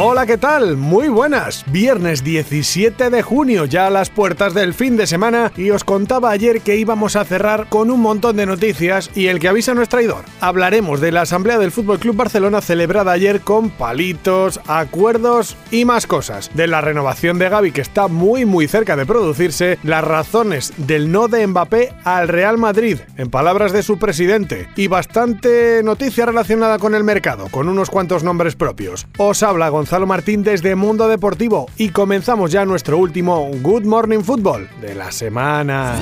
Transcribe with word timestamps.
Hola, 0.00 0.26
¿qué 0.26 0.38
tal? 0.38 0.76
Muy 0.76 1.08
buenas. 1.08 1.64
Viernes 1.72 2.22
17 2.22 3.10
de 3.10 3.20
junio, 3.20 3.64
ya 3.64 3.88
a 3.88 3.90
las 3.90 4.10
puertas 4.10 4.54
del 4.54 4.72
fin 4.72 4.96
de 4.96 5.08
semana, 5.08 5.50
y 5.56 5.70
os 5.70 5.82
contaba 5.82 6.30
ayer 6.30 6.60
que 6.60 6.76
íbamos 6.76 7.16
a 7.16 7.24
cerrar 7.24 7.66
con 7.68 7.90
un 7.90 8.00
montón 8.00 8.36
de 8.36 8.46
noticias 8.46 9.10
y 9.16 9.26
el 9.26 9.40
que 9.40 9.48
avisa 9.48 9.74
no 9.74 9.82
es 9.82 9.88
traidor. 9.88 10.24
Hablaremos 10.40 11.00
de 11.00 11.10
la 11.10 11.22
asamblea 11.22 11.58
del 11.58 11.72
Fútbol 11.72 11.98
Club 11.98 12.14
Barcelona 12.14 12.60
celebrada 12.60 13.10
ayer 13.10 13.40
con 13.40 13.70
palitos, 13.70 14.60
acuerdos 14.68 15.56
y 15.72 15.84
más 15.84 16.06
cosas. 16.06 16.48
De 16.54 16.68
la 16.68 16.80
renovación 16.80 17.40
de 17.40 17.48
Gaby 17.48 17.72
que 17.72 17.80
está 17.80 18.06
muy 18.06 18.44
muy 18.44 18.68
cerca 18.68 18.94
de 18.94 19.04
producirse, 19.04 19.80
las 19.82 20.04
razones 20.04 20.72
del 20.76 21.10
no 21.10 21.26
de 21.26 21.44
Mbappé 21.44 21.92
al 22.04 22.28
Real 22.28 22.56
Madrid, 22.56 22.98
en 23.16 23.30
palabras 23.30 23.72
de 23.72 23.82
su 23.82 23.98
presidente, 23.98 24.68
y 24.76 24.86
bastante 24.86 25.82
noticia 25.82 26.24
relacionada 26.24 26.78
con 26.78 26.94
el 26.94 27.02
mercado, 27.02 27.48
con 27.50 27.68
unos 27.68 27.90
cuantos 27.90 28.22
nombres 28.22 28.54
propios. 28.54 29.08
Os 29.16 29.42
habla 29.42 29.68
Gonzalo 29.70 29.87
Gonzalo 29.88 30.06
Martín 30.06 30.42
desde 30.42 30.74
Mundo 30.74 31.08
Deportivo 31.08 31.66
y 31.78 31.88
comenzamos 31.88 32.52
ya 32.52 32.66
nuestro 32.66 32.98
último 32.98 33.50
Good 33.62 33.84
Morning 33.84 34.20
Football 34.20 34.68
de 34.82 34.94
la 34.94 35.10
semana. 35.10 35.98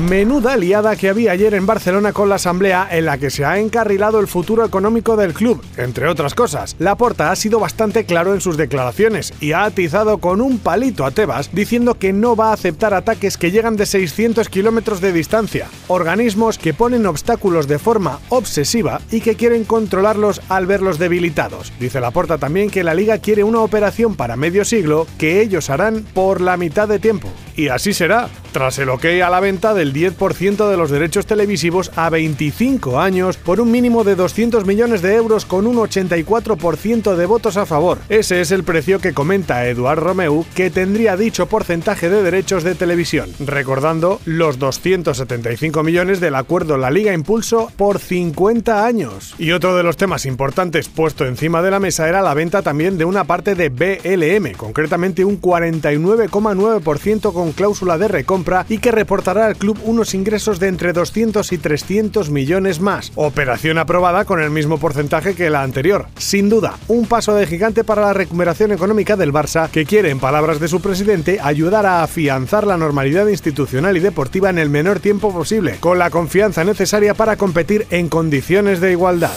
Menuda 0.00 0.56
liada 0.56 0.96
que 0.96 1.10
había 1.10 1.32
ayer 1.32 1.52
en 1.52 1.66
Barcelona 1.66 2.14
con 2.14 2.30
la 2.30 2.36
asamblea 2.36 2.88
en 2.90 3.04
la 3.04 3.18
que 3.18 3.28
se 3.28 3.44
ha 3.44 3.58
encarrilado 3.58 4.18
el 4.18 4.28
futuro 4.28 4.64
económico 4.64 5.14
del 5.14 5.34
club, 5.34 5.62
entre 5.76 6.08
otras 6.08 6.34
cosas. 6.34 6.74
Laporta 6.78 7.30
ha 7.30 7.36
sido 7.36 7.60
bastante 7.60 8.06
claro 8.06 8.32
en 8.32 8.40
sus 8.40 8.56
declaraciones 8.56 9.34
y 9.40 9.52
ha 9.52 9.64
atizado 9.64 10.16
con 10.16 10.40
un 10.40 10.58
palito 10.58 11.04
a 11.04 11.10
Tebas 11.10 11.50
diciendo 11.52 11.98
que 11.98 12.14
no 12.14 12.34
va 12.34 12.48
a 12.48 12.54
aceptar 12.54 12.94
ataques 12.94 13.36
que 13.36 13.50
llegan 13.50 13.76
de 13.76 13.84
600 13.84 14.48
kilómetros 14.48 15.02
de 15.02 15.12
distancia, 15.12 15.68
organismos 15.88 16.56
que 16.56 16.72
ponen 16.72 17.04
obstáculos 17.04 17.68
de 17.68 17.78
forma 17.78 18.20
obsesiva 18.30 19.02
y 19.10 19.20
que 19.20 19.34
quieren 19.34 19.64
controlarlos 19.64 20.40
al 20.48 20.64
verlos 20.66 20.98
debilitados. 20.98 21.74
Dice 21.78 22.00
Laporta 22.00 22.38
también 22.38 22.70
que 22.70 22.84
la 22.84 22.94
liga 22.94 23.18
quiere 23.18 23.44
una 23.44 23.60
operación 23.60 24.14
para 24.16 24.36
medio 24.36 24.64
siglo 24.64 25.06
que 25.18 25.42
ellos 25.42 25.68
harán 25.68 26.06
por 26.14 26.40
la 26.40 26.56
mitad 26.56 26.88
de 26.88 26.98
tiempo. 26.98 27.28
Y 27.54 27.68
así 27.68 27.92
será, 27.92 28.30
tras 28.50 28.78
el 28.78 28.88
ok 28.88 29.04
a 29.24 29.30
la 29.30 29.40
venta 29.40 29.74
del 29.74 29.92
10% 29.92 30.68
de 30.68 30.76
los 30.76 30.90
derechos 30.90 31.26
televisivos 31.26 31.90
a 31.96 32.10
25 32.10 33.00
años 33.00 33.36
por 33.36 33.60
un 33.60 33.70
mínimo 33.70 34.04
de 34.04 34.16
200 34.16 34.66
millones 34.66 35.02
de 35.02 35.14
euros 35.14 35.44
con 35.44 35.66
un 35.66 35.76
84% 35.76 37.14
de 37.14 37.26
votos 37.26 37.56
a 37.56 37.66
favor. 37.66 37.98
Ese 38.08 38.40
es 38.40 38.50
el 38.50 38.64
precio 38.64 39.00
que 39.00 39.14
comenta 39.14 39.66
Eduard 39.66 40.00
Romeu 40.00 40.44
que 40.54 40.70
tendría 40.70 41.16
dicho 41.16 41.46
porcentaje 41.46 42.10
de 42.10 42.22
derechos 42.22 42.64
de 42.64 42.74
televisión, 42.74 43.30
recordando 43.38 44.20
los 44.24 44.58
275 44.58 45.82
millones 45.82 46.20
del 46.20 46.34
acuerdo 46.34 46.76
La 46.76 46.90
Liga 46.90 47.12
Impulso 47.12 47.70
por 47.76 47.98
50 47.98 48.84
años. 48.84 49.34
Y 49.38 49.52
otro 49.52 49.76
de 49.76 49.82
los 49.82 49.96
temas 49.96 50.26
importantes 50.26 50.88
puesto 50.88 51.26
encima 51.26 51.62
de 51.62 51.70
la 51.70 51.80
mesa 51.80 52.08
era 52.08 52.22
la 52.22 52.34
venta 52.34 52.62
también 52.62 52.98
de 52.98 53.04
una 53.04 53.24
parte 53.24 53.54
de 53.54 53.68
BLM, 53.68 54.52
concretamente 54.56 55.24
un 55.24 55.40
49,9% 55.40 57.32
con 57.32 57.52
cláusula 57.52 57.96
de 57.96 58.08
recompra 58.08 58.39
y 58.68 58.78
que 58.78 58.92
reportará 58.92 59.46
al 59.46 59.56
club 59.56 59.78
unos 59.84 60.14
ingresos 60.14 60.58
de 60.58 60.68
entre 60.68 60.92
200 60.92 61.52
y 61.52 61.58
300 61.58 62.30
millones 62.30 62.80
más. 62.80 63.12
Operación 63.14 63.78
aprobada 63.78 64.24
con 64.24 64.40
el 64.40 64.50
mismo 64.50 64.78
porcentaje 64.78 65.34
que 65.34 65.50
la 65.50 65.62
anterior. 65.62 66.06
Sin 66.16 66.48
duda, 66.48 66.74
un 66.88 67.06
paso 67.06 67.34
de 67.34 67.46
gigante 67.46 67.84
para 67.84 68.02
la 68.02 68.12
recuperación 68.12 68.72
económica 68.72 69.16
del 69.16 69.32
Barça, 69.32 69.68
que 69.70 69.84
quiere, 69.84 70.10
en 70.10 70.20
palabras 70.20 70.60
de 70.60 70.68
su 70.68 70.80
presidente, 70.80 71.38
ayudar 71.42 71.86
a 71.86 72.02
afianzar 72.02 72.66
la 72.66 72.76
normalidad 72.76 73.26
institucional 73.26 73.96
y 73.96 74.00
deportiva 74.00 74.50
en 74.50 74.58
el 74.58 74.70
menor 74.70 75.00
tiempo 75.00 75.32
posible, 75.32 75.76
con 75.80 75.98
la 75.98 76.10
confianza 76.10 76.64
necesaria 76.64 77.14
para 77.14 77.36
competir 77.36 77.86
en 77.90 78.08
condiciones 78.08 78.80
de 78.80 78.92
igualdad. 78.92 79.32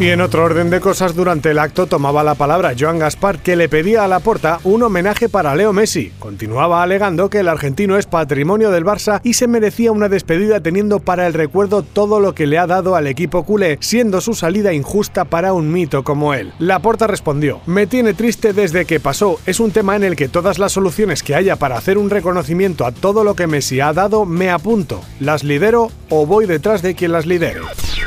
Y 0.00 0.08
en 0.08 0.20
otro 0.20 0.42
orden 0.42 0.70
de 0.70 0.80
cosas, 0.80 1.14
durante 1.14 1.52
el 1.52 1.58
acto 1.60 1.86
tomaba 1.86 2.24
la 2.24 2.34
palabra 2.34 2.74
Joan 2.76 2.98
Gaspar, 2.98 3.38
que 3.38 3.54
le 3.54 3.68
pedía 3.68 4.02
a 4.02 4.08
la 4.08 4.18
porta 4.18 4.58
un 4.64 4.82
homenaje 4.82 5.28
para 5.28 5.54
Leo 5.54 5.72
Messi. 5.72 6.10
Continuaba 6.18 6.82
alegando 6.82 7.30
que 7.30 7.38
el 7.38 7.48
argentino 7.48 7.96
es 7.96 8.06
patrimonio 8.06 8.72
del 8.72 8.84
Barça 8.84 9.20
y 9.22 9.34
se 9.34 9.46
merecía 9.46 9.92
una 9.92 10.08
despedida 10.08 10.58
teniendo 10.58 10.98
para 10.98 11.28
el 11.28 11.32
recuerdo 11.32 11.82
todo 11.82 12.18
lo 12.18 12.34
que 12.34 12.48
le 12.48 12.58
ha 12.58 12.66
dado 12.66 12.96
al 12.96 13.06
equipo 13.06 13.44
culé, 13.44 13.78
siendo 13.80 14.20
su 14.20 14.34
salida 14.34 14.72
injusta 14.72 15.26
para 15.26 15.52
un 15.52 15.70
mito 15.70 16.02
como 16.02 16.34
él. 16.34 16.52
La 16.58 16.80
porta 16.80 17.06
respondió: 17.06 17.60
Me 17.66 17.86
tiene 17.86 18.14
triste 18.14 18.52
desde 18.52 18.86
que 18.86 18.98
pasó. 18.98 19.38
Es 19.46 19.60
un 19.60 19.70
tema 19.70 19.94
en 19.94 20.02
el 20.02 20.16
que 20.16 20.28
todas 20.28 20.58
las 20.58 20.72
soluciones 20.72 21.22
que 21.22 21.36
haya 21.36 21.54
para 21.54 21.78
hacer 21.78 21.98
un 21.98 22.10
reconocimiento 22.10 22.84
a 22.84 22.90
todo 22.90 23.22
lo 23.22 23.36
que 23.36 23.46
Messi 23.46 23.78
ha 23.78 23.92
dado 23.92 24.26
me 24.26 24.50
apunto. 24.50 25.02
¿Las 25.20 25.44
lidero 25.44 25.92
o 26.10 26.26
voy 26.26 26.46
detrás 26.46 26.82
de 26.82 26.96
quien 26.96 27.12
las 27.12 27.26
lidere? 27.26 27.60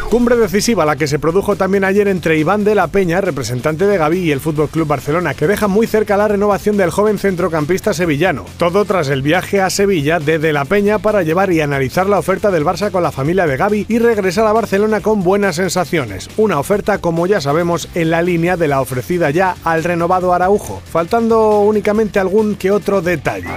Cumbre 0.09 0.38
decisiva 0.38 0.86
la 0.86 0.96
que 0.96 1.08
se 1.08 1.19
produjo 1.19 1.56
también 1.58 1.77
ayer 1.84 2.08
entre 2.08 2.38
Iván 2.38 2.64
de 2.64 2.76
la 2.76 2.88
Peña, 2.88 3.22
representante 3.22 3.86
de 3.86 3.98
Gaví, 3.98 4.20
y 4.20 4.32
el 4.32 4.40
Fútbol 4.40 4.70
Club 4.70 4.88
Barcelona, 4.88 5.34
que 5.34 5.48
deja 5.48 5.68
muy 5.68 5.88
cerca 5.88 6.18
la 6.18 6.28
renovación 6.28 6.78
del 6.78 6.92
joven 6.92 7.18
centrocampista 7.18 7.94
sevillano. 7.94 8.46
Todo 8.58 8.86
tras 8.86 9.10
el 9.10 9.22
viaje 9.22 9.62
a 9.62 9.70
Sevilla 9.70 10.20
de 10.20 10.40
De 10.40 10.54
la 10.54 10.66
Peña 10.66 11.00
para 11.00 11.24
llevar 11.24 11.52
y 11.52 11.62
analizar 11.62 12.08
la 12.08 12.20
oferta 12.20 12.52
del 12.52 12.66
Barça 12.66 12.92
con 12.92 13.04
la 13.04 13.12
familia 13.12 13.48
de 13.48 13.58
Gaby 13.58 13.86
y 13.90 14.00
regresar 14.00 14.48
a 14.48 14.54
Barcelona 14.54 15.02
con 15.02 15.24
buenas 15.24 15.56
sensaciones. 15.56 16.30
Una 16.38 16.60
oferta, 16.60 17.00
como 17.00 17.28
ya 17.28 17.42
sabemos, 17.42 17.90
en 17.96 18.10
la 18.10 18.22
línea 18.22 18.58
de 18.58 18.68
la 18.68 18.82
ofrecida 18.82 19.30
ya 19.30 19.56
al 19.64 19.84
renovado 19.84 20.34
Araujo, 20.34 20.82
faltando 20.86 21.62
únicamente 21.62 22.20
algún 22.20 22.56
que 22.56 22.72
otro 22.72 23.02
detalle. 23.02 23.50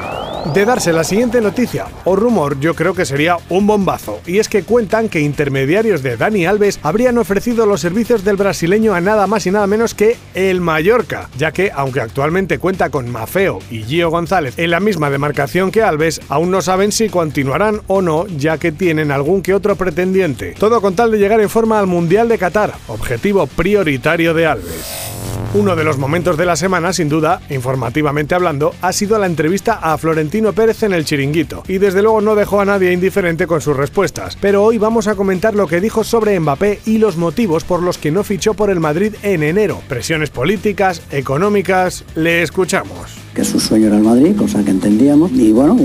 De 0.55 0.65
darse 0.65 0.93
la 0.93 1.05
siguiente 1.05 1.41
noticia 1.41 1.87
o 2.05 2.17
rumor, 2.17 2.59
yo 2.61 2.75
creo 2.75 2.95
que 2.95 3.05
sería 3.05 3.37
un 3.51 3.67
bombazo, 3.67 4.21
y 4.27 4.39
es 4.39 4.49
que 4.49 4.63
cuentan 4.63 5.09
que 5.09 5.21
intermediarios 5.21 6.03
de 6.03 6.17
Dani 6.17 6.47
Alves 6.47 6.81
habrían 6.83 7.19
ofrecido 7.19 7.67
los 7.67 7.83
servicios 7.83 8.10
del 8.19 8.37
brasileño 8.37 8.93
a 8.93 9.01
nada 9.01 9.29
más 9.29 9.47
y 9.47 9.53
nada 9.53 9.69
menos 9.69 9.95
que 9.95 10.17
el 10.35 10.61
Mallorca, 10.61 11.31
ya 11.39 11.53
que, 11.53 11.71
aunque 11.73 12.01
actualmente 12.01 12.59
cuenta 12.59 12.91
con 12.91 13.09
Mafeo 13.09 13.61
y 13.71 13.85
Gio 13.85 14.11
González 14.11 14.55
en 14.59 14.73
la 14.73 14.81
misma 14.81 15.11
demarcación 15.11 15.71
que 15.71 15.85
Alves, 15.85 16.21
aún 16.29 16.51
no 16.51 16.61
saben 16.61 16.91
si 16.91 17.09
continuarán 17.09 17.83
o 17.87 18.03
no, 18.03 18.27
ya 18.27 18.59
que 18.59 18.73
tienen 18.73 19.13
algún 19.13 19.43
que 19.43 19.55
otro 19.55 19.77
pretendiente. 19.77 20.57
Todo 20.59 20.81
con 20.81 20.97
tal 20.97 21.13
de 21.13 21.19
llegar 21.19 21.41
en 21.41 21.49
forma 21.49 21.79
al 21.79 21.87
Mundial 21.87 22.29
de 22.29 22.39
Qatar, 22.39 22.75
objetivo 22.89 23.47
prioritario 23.47 24.35
de 24.35 24.47
Alves. 24.47 25.20
Uno 25.53 25.75
de 25.75 25.83
los 25.83 25.99
momentos 25.99 26.37
de 26.37 26.47
la 26.47 26.55
semana, 26.55 26.93
sin 26.93 27.09
duda, 27.09 27.41
informativamente 27.51 28.37
hablando, 28.37 28.73
ha 28.83 28.93
sido 28.93 29.19
la 29.19 29.27
entrevista 29.27 29.81
a 29.83 29.99
Florentino 29.99 30.53
Pérez 30.53 30.85
en 30.85 30.93
el 30.93 31.05
Chiringuito, 31.05 31.65
y 31.67 31.79
desde 31.79 32.03
luego 32.03 32.21
no 32.21 32.37
dejó 32.37 32.61
a 32.61 32.65
nadie 32.65 32.93
indiferente 32.93 33.49
con 33.49 33.61
sus 33.61 33.77
respuestas. 33.77 34.39
Pero 34.41 34.63
hoy 34.63 34.79
vamos 34.79 35.09
a 35.09 35.17
comentar 35.17 35.57
lo 35.57 35.67
que 35.67 35.81
dijo 35.81 36.05
sobre 36.05 36.39
Mbappé 36.39 36.79
y 36.87 36.99
los 36.99 37.17
motivos 37.17 37.65
por 37.65 37.83
los 37.83 37.99
que 37.99 38.13
no 38.13 38.23
fichó 38.23 38.55
por 38.55 38.71
el 38.71 38.79
Madrid 38.79 39.17
en 39.25 39.43
enero. 39.43 39.83
Presiones 39.89 40.31
políticas, 40.31 41.03
económicas, 41.11 42.05
le 42.15 42.43
escuchamos 42.43 43.21
que 43.35 43.45
su 43.45 43.61
sueño 43.61 43.87
era 43.87 43.97
el 43.97 44.03
Madrid, 44.03 44.35
cosa 44.37 44.65
que 44.65 44.71
entendíamos. 44.71 45.31
Y 45.33 45.53
bueno, 45.53 45.77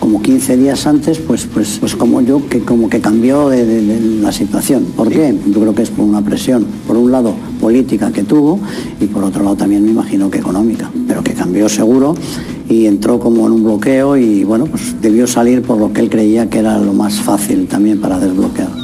como 0.00 0.22
15 0.22 0.56
días 0.56 0.86
antes, 0.86 1.18
pues, 1.18 1.46
pues, 1.52 1.78
pues 1.78 1.94
como 1.94 2.20
yo, 2.20 2.46
que 2.48 2.60
como 2.60 2.88
que 2.88 3.00
cambió 3.00 3.48
de, 3.48 3.66
la 4.20 4.32
situación. 4.32 4.84
¿Por 4.96 5.10
qué? 5.10 5.34
Yo 5.46 5.60
creo 5.60 5.74
que 5.74 5.82
es 5.82 5.90
por 5.90 6.04
una 6.04 6.22
presión, 6.22 6.66
por 6.86 6.96
un 6.96 7.12
lado 7.12 7.34
política 7.60 8.10
que 8.12 8.22
tuvo 8.22 8.60
y 9.00 9.06
por 9.06 9.24
otro 9.24 9.42
lado 9.42 9.56
también 9.56 9.84
me 9.84 9.90
imagino 9.90 10.30
que 10.30 10.38
económica, 10.38 10.90
pero 11.06 11.22
que 11.22 11.32
cambió 11.32 11.68
seguro 11.68 12.14
y 12.68 12.86
entró 12.86 13.18
como 13.18 13.46
en 13.46 13.52
un 13.52 13.64
bloqueo 13.64 14.16
y 14.16 14.44
bueno, 14.44 14.66
pues 14.66 15.00
debió 15.00 15.26
salir 15.26 15.62
por 15.62 15.78
lo 15.78 15.92
que 15.92 16.00
él 16.00 16.10
creía 16.10 16.48
que 16.50 16.58
era 16.58 16.78
lo 16.78 16.92
más 16.92 17.14
fácil 17.14 17.66
también 17.66 18.00
para 18.00 18.18
desbloquear. 18.18 18.75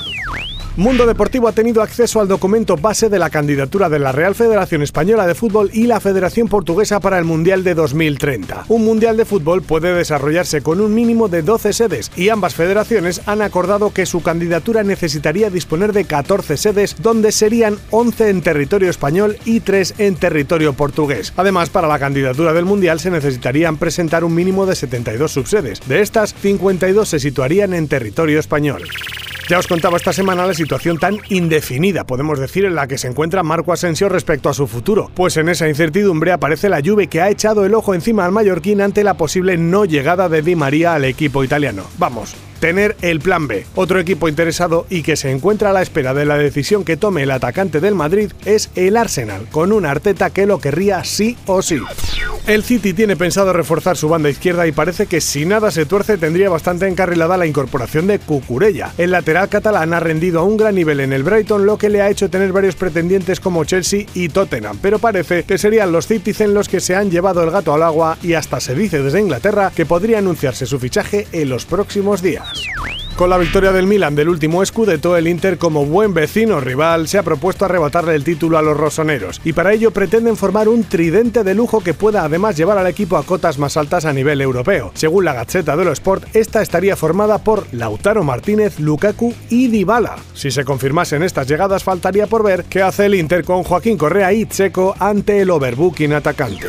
Mundo 0.75 1.05
Deportivo 1.05 1.49
ha 1.49 1.53
tenido 1.53 1.83
acceso 1.83 2.19
al 2.19 2.29
documento 2.29 2.79
base 2.79 3.11
de 3.11 3.19
la 3.19 3.29
candidatura 3.29 3.91
de 3.91 3.99
la 3.99 4.11
Real 4.11 4.35
Federación 4.35 4.81
Española 4.81 5.27
de 5.27 5.35
Fútbol 5.35 5.69
y 5.75 5.87
la 5.87 6.01
Federación 6.01 6.49
Portuguesa 6.49 6.99
para 6.99 7.19
el 7.19 7.27
Mundial 7.27 7.63
de 7.63 7.75
2030. 7.75 8.65
Un 8.69 8.83
Mundial 8.83 9.19
de 9.19 9.27
Fútbol 9.27 9.61
puede 9.61 9.93
desarrollarse 9.93 10.63
con 10.63 10.81
un 10.81 10.95
mínimo 10.95 11.29
de 11.29 11.43
12 11.43 11.75
sedes 11.75 12.11
y 12.17 12.31
ambas 12.31 12.55
federaciones 12.55 13.21
han 13.27 13.43
acordado 13.43 13.93
que 13.93 14.07
su 14.07 14.23
candidatura 14.23 14.83
necesitaría 14.83 15.51
disponer 15.51 15.93
de 15.93 16.07
14 16.07 16.57
sedes, 16.57 16.97
donde 17.03 17.33
serían 17.33 17.77
11 17.91 18.31
en 18.31 18.41
territorio 18.41 18.89
español 18.89 19.37
y 19.45 19.61
3 19.61 19.97
en 19.99 20.15
territorio 20.17 20.73
portugués. 20.73 21.35
Además, 21.37 21.69
para 21.69 21.87
la 21.87 21.99
candidatura 21.99 22.55
del 22.55 22.65
Mundial 22.65 22.99
se 22.99 23.11
necesitarían 23.11 23.77
presentar 23.77 24.25
un 24.25 24.35
mínimo 24.35 24.65
de 24.65 24.75
72 24.75 25.33
subsedes. 25.33 25.87
De 25.87 26.01
estas, 26.01 26.35
52 26.41 27.07
se 27.07 27.21
situarían 27.21 27.75
en 27.75 27.89
territorio 27.89 28.41
español. 28.41 28.85
Ya 29.49 29.59
os 29.59 29.67
contaba 29.67 29.97
esta 29.97 30.13
semana 30.13 30.47
la 30.47 30.55
situación 30.55 30.99
tan 30.99 31.19
indefinida, 31.29 32.05
podemos 32.05 32.39
decir, 32.39 32.65
en 32.65 32.75
la 32.75 32.87
que 32.87 32.97
se 32.97 33.09
encuentra 33.09 33.43
Marco 33.43 33.73
Asensio 33.73 34.09
respecto 34.09 34.49
a 34.49 34.55
su 34.55 34.67
futuro, 34.67 35.11
pues 35.15 35.37
en 35.37 35.49
esa 35.49 35.69
incertidumbre 35.69 36.33
aparece 36.33 36.69
la 36.69 36.81
Juve 36.83 37.09
que 37.09 37.21
ha 37.21 37.29
echado 37.29 37.67
el 37.67 37.75
ojo 37.75 37.95
encima 37.95 38.25
al 38.25 38.33
mallorquín 38.33 38.81
ante 38.81 39.05
la 39.05 39.15
posible 39.15 39.57
no 39.57 39.85
llegada 39.85 40.29
de 40.29 40.43
Di 40.43 40.55
María 40.55 40.95
al 40.95 41.05
equipo 41.05 41.45
italiano. 41.45 41.85
Vamos, 41.99 42.35
tener 42.63 42.97
el 43.03 43.19
plan 43.19 43.49
B. 43.49 43.67
Otro 43.75 43.99
equipo 43.99 44.29
interesado 44.29 44.87
y 44.89 45.03
que 45.03 45.17
se 45.17 45.33
encuentra 45.33 45.71
a 45.71 45.73
la 45.73 45.83
espera 45.83 46.15
de 46.15 46.25
la 46.25 46.39
decisión 46.39 46.85
que 46.85 46.97
tome 46.97 47.25
el 47.25 47.33
atacante 47.33 47.81
del 47.81 47.97
Madrid 47.97 48.31
es 48.45 48.71
el 48.77 48.97
Arsenal, 48.97 49.49
con 49.51 49.73
un 49.73 49.85
Arteta 49.85 50.31
que 50.31 50.47
lo 50.47 50.61
querría 50.61 51.03
sí 51.03 51.37
o 51.47 51.61
sí. 51.61 51.81
El 52.47 52.63
City 52.63 52.93
tiene 52.93 53.17
pensado 53.17 53.53
reforzar 53.53 53.97
su 53.97 54.09
banda 54.09 54.31
izquierda 54.31 54.67
y 54.67 54.73
parece 54.73 55.07
que 55.07 55.21
si 55.21 55.45
nada 55.45 55.73
se 55.73 55.87
tuerce 55.87 56.19
tendría 56.19 56.51
bastante 56.51 56.87
encarrilada 56.87 57.37
la 57.37 57.47
incorporación 57.47 58.07
de 58.07 58.21
Cucurella. 58.21 58.93
El 58.97 59.11
lateral 59.13 59.49
catalán 59.49 59.93
ha 59.95 60.01
rendido 60.01 60.41
a 60.41 60.45
un 60.45 60.57
gran 60.57 60.77
nivel 60.77 61.01
en 61.01 61.13
el 61.13 61.23
Brighton, 61.25 61.67
lo 61.67 61.79
que 61.79 61.89
le 61.89 62.01
ha 62.01 62.11
hecho 62.11 62.31
tener 62.31 62.53
varios 62.53 62.77
pretendientes 62.77 63.41
como 63.41 63.65
Chelsea 63.65 64.07
y 64.15 64.29
Tottenham, 64.29 64.79
pero 64.83 65.01
parece 65.01 65.43
que 65.45 65.59
serían 65.59 65.91
los 65.93 66.07
Citizen 66.07 66.55
los 66.55 66.69
que 66.69 66.81
se 66.81 66.95
han 66.95 67.11
llevado 67.11 67.43
el 67.43 67.51
gato 67.51 67.75
al 67.75 67.83
agua 67.83 68.19
y 68.23 68.35
hasta 68.35 68.61
se 68.61 68.75
dice 68.75 69.03
desde 69.03 69.21
Inglaterra 69.21 69.73
que 69.75 69.87
podría 69.87 70.19
anunciarse 70.19 70.67
su 70.67 70.79
fichaje 70.79 71.27
en 71.33 71.49
los 71.49 71.65
próximos 71.65 72.23
días. 72.23 72.52
Con 73.17 73.29
la 73.31 73.39
victoria 73.39 73.73
del 73.73 73.87
Milan 73.87 74.15
del 74.15 74.31
último 74.31 74.65
Scudetto, 74.65 75.17
el 75.17 75.29
Inter 75.29 75.59
como 75.59 75.85
buen 75.85 76.15
vecino 76.15 76.61
rival 76.61 77.09
se 77.09 77.19
ha 77.19 77.23
propuesto 77.23 77.65
arrebatarle 77.65 78.15
el 78.15 78.25
título 78.25 78.59
a 78.59 78.63
los 78.63 78.77
rosoneros 78.77 79.41
y 79.45 79.53
para 79.53 79.73
ello 79.73 79.91
pretenden 79.91 80.37
formar 80.37 80.69
un 80.69 80.85
tridente 80.85 81.45
de 81.45 81.55
lujo 81.55 81.83
que 81.83 81.95
pueda 81.95 82.25
además 82.25 82.57
llevar 82.57 82.79
al 82.79 82.87
equipo 82.87 83.17
a 83.17 83.23
cotas 83.23 83.59
más 83.59 83.77
altas 83.77 84.07
a 84.07 84.13
nivel 84.13 84.41
europeo. 84.41 84.91
Según 84.95 85.25
la 85.25 85.35
Gaceta 85.35 85.77
de 85.77 85.85
lo 85.85 85.93
Sport, 85.93 86.35
esta 86.35 86.63
estaría 86.63 86.97
formada 86.97 87.39
por 87.39 87.67
Lautaro 87.73 88.25
Martínez, 88.25 88.81
Lukaku 88.81 89.35
y 89.51 89.69
Dybala. 89.69 90.17
Si 90.35 90.51
se 90.51 90.65
confirmasen 90.65 91.23
estas 91.23 91.47
llegadas, 91.47 91.85
faltaría 91.85 92.27
por 92.27 92.43
ver 92.43 92.65
qué 92.65 92.83
hace 92.83 93.07
el 93.07 93.15
Inter 93.15 93.45
con 93.45 93.63
Joaquín 93.63 93.99
Correa 93.99 94.33
y 94.33 94.47
Checo 94.47 94.97
ante 94.99 95.41
el 95.41 95.51
overbooking 95.51 96.15
atacante. 96.15 96.67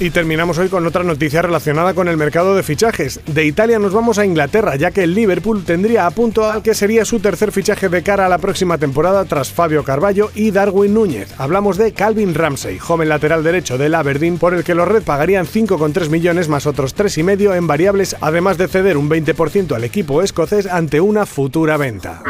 Y 0.00 0.10
terminamos 0.10 0.58
hoy 0.58 0.68
con 0.68 0.86
otra 0.86 1.02
noticia 1.02 1.42
relacionada 1.42 1.92
con 1.92 2.06
el 2.06 2.16
mercado 2.16 2.54
de 2.54 2.62
fichajes. 2.62 3.20
De 3.26 3.44
Italia 3.44 3.80
nos 3.80 3.92
vamos 3.92 4.18
a 4.18 4.24
Inglaterra, 4.24 4.76
ya 4.76 4.92
que 4.92 5.02
el 5.02 5.12
Liverpool 5.12 5.64
tendría 5.64 6.06
a 6.06 6.10
punto 6.12 6.48
al 6.48 6.62
que 6.62 6.74
sería 6.74 7.04
su 7.04 7.18
tercer 7.18 7.50
fichaje 7.50 7.88
de 7.88 8.04
cara 8.04 8.26
a 8.26 8.28
la 8.28 8.38
próxima 8.38 8.78
temporada 8.78 9.24
tras 9.24 9.50
Fabio 9.50 9.82
Carballo 9.82 10.30
y 10.36 10.52
Darwin 10.52 10.94
Núñez. 10.94 11.34
Hablamos 11.36 11.78
de 11.78 11.92
Calvin 11.92 12.34
Ramsey, 12.34 12.78
joven 12.78 13.08
lateral 13.08 13.42
derecho 13.42 13.76
del 13.76 13.96
Aberdeen, 13.96 14.38
por 14.38 14.54
el 14.54 14.62
que 14.62 14.76
los 14.76 14.86
Red 14.86 15.02
pagarían 15.02 15.46
5,3 15.46 16.10
millones 16.10 16.48
más 16.48 16.66
otros 16.66 16.94
3,5 16.96 17.56
en 17.56 17.66
variables, 17.66 18.14
además 18.20 18.56
de 18.56 18.68
ceder 18.68 18.96
un 18.98 19.10
20% 19.10 19.74
al 19.74 19.82
equipo 19.82 20.22
escocés 20.22 20.66
ante 20.66 21.00
una 21.00 21.26
futura 21.26 21.76
venta. 21.76 22.22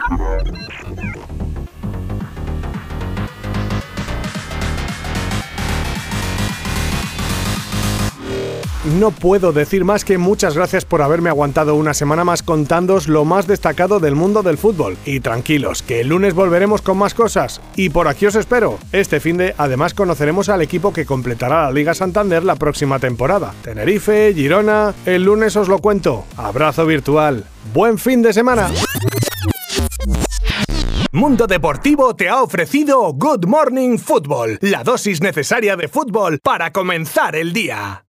No 8.84 9.10
puedo 9.10 9.52
decir 9.52 9.84
más 9.84 10.04
que 10.04 10.18
muchas 10.18 10.54
gracias 10.54 10.84
por 10.84 11.02
haberme 11.02 11.30
aguantado 11.30 11.74
una 11.74 11.94
semana 11.94 12.24
más 12.24 12.42
contándoos 12.42 13.08
lo 13.08 13.24
más 13.24 13.46
destacado 13.46 13.98
del 13.98 14.14
mundo 14.14 14.42
del 14.42 14.58
fútbol. 14.58 14.96
Y 15.04 15.20
tranquilos, 15.20 15.82
que 15.82 16.00
el 16.00 16.08
lunes 16.08 16.34
volveremos 16.34 16.82
con 16.82 16.98
más 16.98 17.14
cosas. 17.14 17.60
Y 17.76 17.90
por 17.90 18.08
aquí 18.08 18.26
os 18.26 18.36
espero. 18.36 18.78
Este 18.92 19.20
fin 19.20 19.36
de 19.36 19.54
además 19.58 19.94
conoceremos 19.94 20.48
al 20.48 20.62
equipo 20.62 20.92
que 20.92 21.06
completará 21.06 21.64
la 21.64 21.72
Liga 21.72 21.94
Santander 21.94 22.44
la 22.44 22.56
próxima 22.56 22.98
temporada. 22.98 23.52
Tenerife, 23.62 24.32
Girona. 24.34 24.94
El 25.04 25.24
lunes 25.24 25.56
os 25.56 25.68
lo 25.68 25.78
cuento. 25.78 26.24
Abrazo 26.36 26.86
virtual. 26.86 27.44
Buen 27.74 27.98
fin 27.98 28.22
de 28.22 28.32
semana. 28.32 28.70
Mundo 31.10 31.46
Deportivo 31.46 32.14
te 32.14 32.28
ha 32.28 32.42
ofrecido 32.42 33.12
Good 33.14 33.46
Morning 33.46 33.98
Football, 33.98 34.58
la 34.60 34.84
dosis 34.84 35.20
necesaria 35.20 35.74
de 35.74 35.88
fútbol 35.88 36.38
para 36.38 36.70
comenzar 36.70 37.34
el 37.34 37.52
día. 37.52 38.04